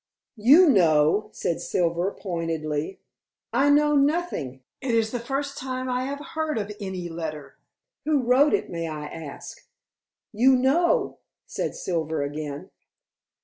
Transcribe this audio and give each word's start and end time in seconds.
"You 0.39 0.67
know," 0.67 1.29
said 1.31 1.61
Silver 1.61 2.09
pointedly. 2.19 3.01
"I 3.53 3.69
know 3.69 3.95
nothing. 3.95 4.63
It 4.81 4.95
is 4.95 5.11
the 5.11 5.19
first 5.19 5.59
time 5.59 5.87
I 5.91 6.05
have 6.05 6.29
heard 6.33 6.57
of 6.57 6.71
any 6.79 7.07
letter. 7.07 7.59
Who 8.05 8.23
wrote 8.23 8.55
it, 8.55 8.67
may 8.71 8.87
I 8.87 9.05
ask?" 9.05 9.69
"You 10.33 10.55
know," 10.55 11.19
said 11.45 11.75
Silver 11.75 12.23
again. 12.23 12.71